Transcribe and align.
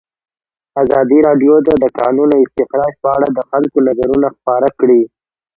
ازادي 0.83 1.19
راډیو 1.27 1.55
د 1.67 1.69
د 1.83 1.85
کانونو 1.99 2.33
استخراج 2.43 2.93
په 3.03 3.09
اړه 3.15 3.27
د 3.37 3.39
خلکو 3.49 3.77
نظرونه 3.87 4.27
خپاره 4.35 4.67
کړي. 4.79 5.01